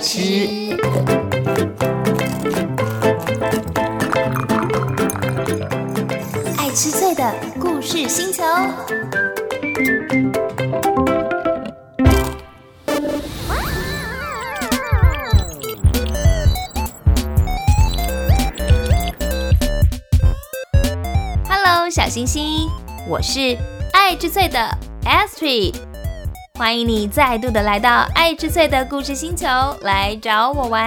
[0.00, 0.76] 吃。
[6.56, 8.42] 爱吃脆的故事星球。
[21.48, 22.68] Hello，小星星，
[23.08, 23.56] 我是
[23.92, 24.58] 爱吃脆的
[25.04, 25.74] Astrid，
[26.56, 29.44] 欢迎你再度的来到爱吃脆的故事星球
[29.80, 30.86] 来找我玩。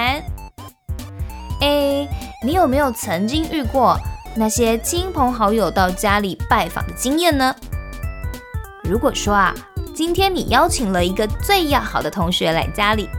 [1.59, 2.08] 哎，
[2.42, 4.00] 你有没有曾经遇过
[4.34, 7.54] 那些亲朋好友到家里拜访的经验呢？
[8.82, 9.54] 如果说啊，
[9.94, 13.09] 今天你邀请了一个最要好的同学来家里，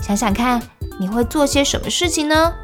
[0.00, 0.62] 想想看，
[1.00, 2.54] 你会做些什么事情呢？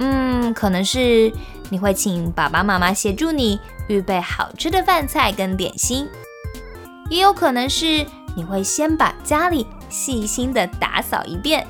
[0.00, 1.32] 嗯，可能是
[1.70, 6.06] 你会请爸爸妈妈协助你预备好吃的饭菜跟点心，
[7.08, 8.04] 也有可能是
[8.36, 11.66] 你会先把家里细心的打扫一遍。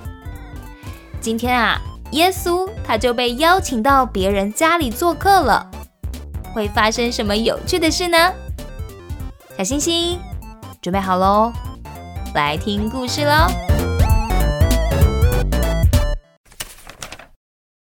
[1.21, 1.81] 今天啊，
[2.13, 5.71] 耶稣他就被邀请到别人家里做客了，
[6.55, 8.33] 会发生什么有趣的事呢？
[9.59, 10.19] 小星星，
[10.81, 11.53] 准备好喽，
[12.35, 13.47] 来听故事喽！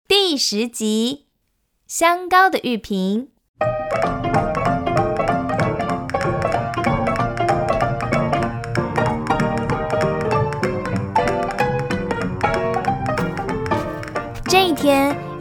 [0.07, 1.27] 第十集，
[1.87, 3.29] 香膏的玉瓶。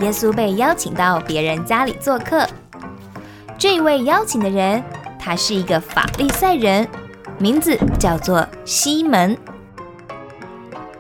[0.09, 2.49] 耶稣被邀请到别人家里做客。
[3.59, 4.83] 这位邀请的人，
[5.19, 6.89] 他是一个法利赛人，
[7.37, 9.37] 名字叫做西门。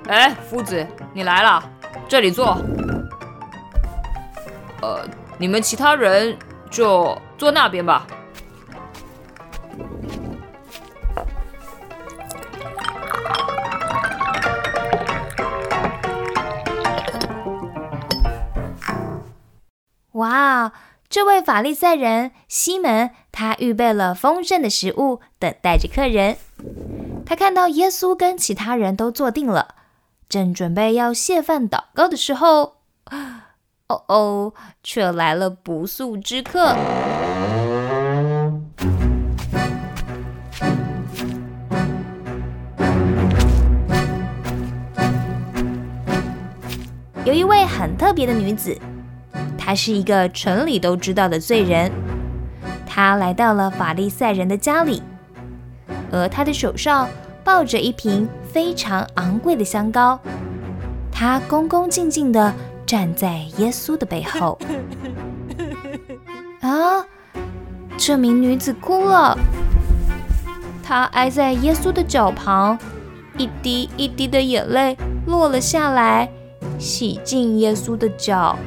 [0.09, 1.65] 哎，夫子，你来了，
[2.07, 2.59] 这里坐。
[4.83, 5.01] 呃，
[5.39, 6.37] 你们其他人
[6.71, 8.07] 就坐那边吧。
[21.19, 26.37] 这位法利赛人西门，他预备了丰盛的食物，等待着客人。
[27.27, 29.75] 他看到耶稣跟其他人都坐定了，
[30.29, 32.77] 正准备要谢饭祷告的时候，
[33.89, 36.77] 哦哦，却来了不速之客。
[47.25, 48.79] 有一位很特别的女子。
[49.69, 51.93] 他是一个城里都知道的罪人，
[52.87, 55.03] 他来到了法利赛人的家里，
[56.11, 57.07] 而他的手上
[57.45, 60.19] 抱着一瓶非常昂贵的香膏，
[61.13, 62.55] 他恭恭敬敬地
[62.87, 64.59] 站在耶稣的背后。
[66.61, 67.05] 啊！
[67.99, 69.37] 这名女子哭了，
[70.83, 72.79] 她挨在耶稣的脚旁，
[73.37, 74.97] 一滴一滴的眼泪
[75.27, 76.31] 落了下来，
[76.79, 78.59] 洗净耶稣的脚。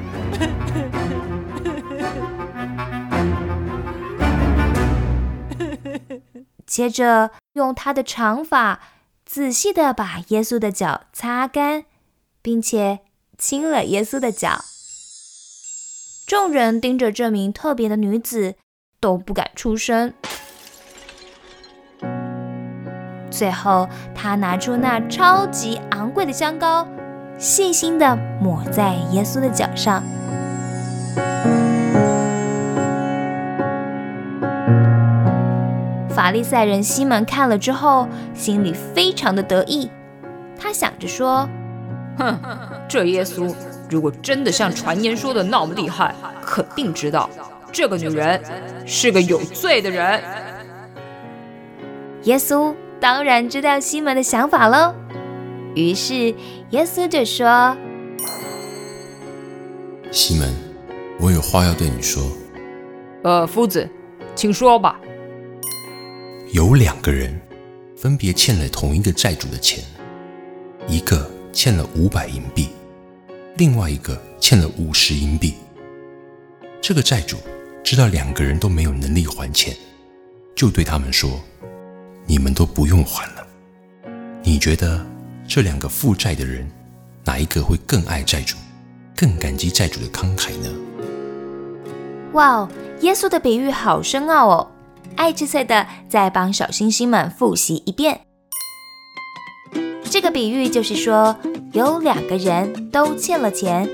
[6.72, 8.80] 接着，用他的长发
[9.26, 11.84] 仔细的把耶稣的脚擦干，
[12.42, 13.02] 并且
[13.38, 14.64] 亲了耶稣的脚。
[16.26, 18.56] 众人盯着这名特别的女子，
[19.02, 20.14] 都不敢出声。
[23.30, 26.88] 最后，他拿出那超级昂贵的香膏，
[27.38, 30.02] 细心的抹在耶稣的脚上。
[36.12, 39.90] 法利赛人西门看了之后，心里非常的得意。
[40.60, 41.50] 他想着说
[42.20, 42.38] ：“哼，
[42.88, 43.52] 这耶稣
[43.90, 46.14] 如果真的像传言说的那么厉害，
[46.46, 47.30] 肯定知道
[47.72, 48.40] 这个女人
[48.86, 50.22] 是个有罪的人。”
[52.24, 54.94] 耶稣当然知道西门的想法喽。
[55.74, 56.36] 于是
[56.70, 57.76] 耶稣就说
[60.12, 60.54] ：“西门，
[61.20, 62.22] 我有话要对你说。
[63.24, 63.90] 呃，夫子，
[64.36, 65.00] 请说吧。”
[66.52, 67.40] 有两个人
[67.96, 69.82] 分别欠了同一个债主的钱，
[70.86, 72.68] 一个欠了五百银币，
[73.56, 75.54] 另外一个欠了五十银币。
[76.82, 77.38] 这个债主
[77.82, 79.74] 知道两个人都没有能力还钱，
[80.54, 81.40] 就对他们说
[82.28, 83.48] ：“你们都不用还了。”
[84.44, 85.06] 你觉得
[85.48, 86.70] 这两个负债的人，
[87.24, 88.58] 哪一个会更爱债主，
[89.16, 90.70] 更感激债主的慷慨呢？
[92.34, 94.68] 哇哦，耶稣的比喻好深奥哦！
[95.16, 98.22] 爱吃脆的，再帮小星星们复习一遍。
[100.04, 101.38] 这个比喻就是说，
[101.74, 103.90] 有两个人都欠了钱，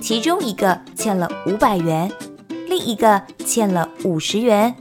[0.00, 2.10] 其中一个欠了五百元，
[2.68, 4.74] 另一个欠了五十元。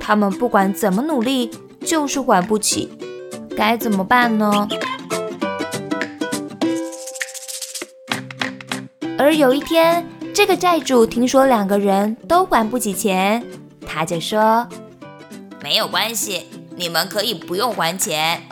[0.00, 1.50] 他们不管怎么努力，
[1.84, 2.90] 就是还不起，
[3.56, 4.66] 该怎么办呢？
[9.18, 13.44] 而有一天，这个债主听说两个人都还不起钱，
[13.86, 14.66] 他就说
[15.62, 16.46] ：“没有关系，
[16.76, 18.42] 你们可以不用还钱。”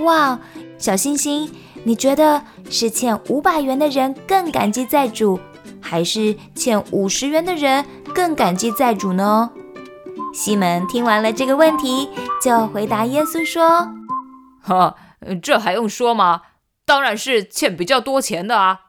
[0.00, 0.40] 哇，
[0.78, 1.52] 小星星，
[1.84, 5.38] 你觉得是欠五百元的人更感激债主，
[5.80, 7.84] 还是欠五十元的人
[8.14, 9.50] 更感激债主呢？
[10.34, 12.08] 西门听完了这个问题，
[12.42, 13.92] 就回答耶稣说
[14.62, 14.96] ：“哈，
[15.42, 16.40] 这还用说吗？
[16.86, 18.80] 当然是欠比较多钱的啊。”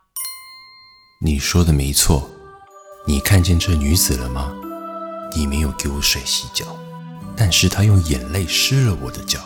[1.22, 2.30] 你说的没错，
[3.06, 4.54] 你看见这女子了吗？
[5.36, 6.66] 你没有给我水洗脚，
[7.36, 9.40] 但是她用眼泪湿了我的脚。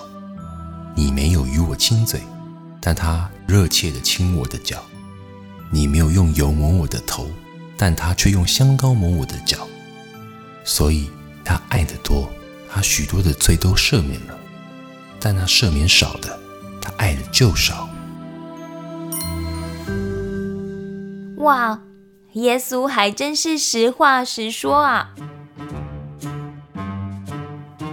[0.95, 2.22] 你没有与我亲嘴，
[2.81, 4.84] 但她热切地亲我的脚。
[5.69, 7.30] 你没有用油抹我的头，
[7.78, 9.68] 但她却用香膏抹我的脚。
[10.63, 11.10] 所以
[11.44, 12.30] 她爱得多，
[12.69, 14.33] 她许多的罪都赦免了；
[15.19, 16.40] 但那赦免少的，
[16.81, 17.90] 她爱的就少。
[21.38, 21.80] 哇，
[22.33, 25.13] 耶稣还真是实话实说啊！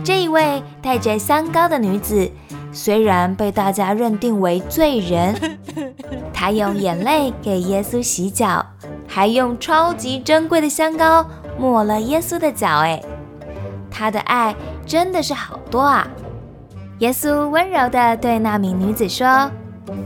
[0.04, 2.30] 这一位带着香膏的女子，
[2.72, 5.58] 虽然被大家认定为罪人，
[6.32, 8.64] 她用眼泪给耶稣洗脚，
[9.08, 11.26] 还用超级珍贵的香膏
[11.58, 12.68] 抹了耶稣的脚。
[12.80, 13.02] 哎，
[13.90, 14.54] 她的爱
[14.86, 16.06] 真的是好多啊！
[16.98, 19.50] 耶稣温柔地对那名女子说：“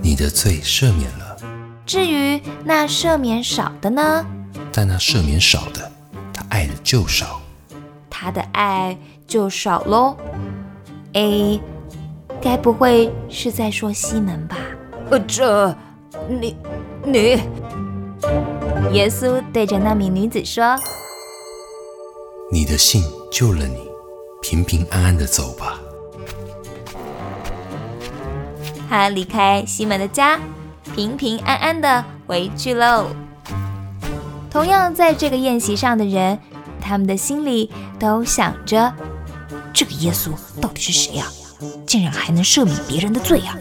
[0.01, 1.37] 你的罪赦免了。”
[1.85, 4.25] 至于那赦免少的呢？
[4.73, 5.91] 但那赦免少的，
[6.33, 7.41] 他爱的就少，
[8.21, 8.99] 他的爱
[9.29, 10.17] 就少喽。
[11.13, 11.61] A，，
[12.41, 14.57] 该不会是在说西门吧？
[15.09, 15.73] 呃，这，
[16.29, 16.57] 你，
[17.05, 17.41] 你，
[18.93, 20.77] 耶稣对着那名女子说
[22.51, 23.89] ：“你的信救了你，
[24.43, 25.79] 平平安安的走吧。”
[28.91, 30.41] 他离开西门的家。
[30.97, 33.07] 平平安安的回去喽。
[34.51, 36.37] 同样在这个宴席上的人，
[36.81, 38.93] 他们的心里都想着：
[39.73, 40.31] 这个耶稣
[40.61, 41.27] 到底是谁呀？
[41.87, 43.59] 竟然还能赦免别人的罪呀！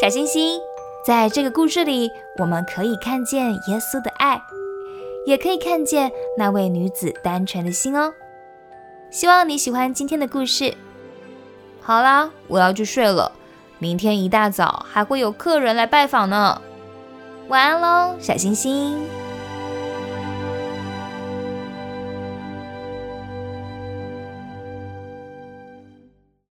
[0.00, 0.60] 小星星，
[1.06, 4.40] 在这个故事里，我们可以看见耶稣的爱。
[5.26, 8.12] 也可以看见那位女子单纯的心哦。
[9.10, 10.74] 希望你喜欢今天的故事。
[11.84, 13.30] 好啦，我要去睡了。
[13.78, 16.60] 明天一大早还会有客人来拜访呢。
[17.48, 19.23] 晚安喽，小星星。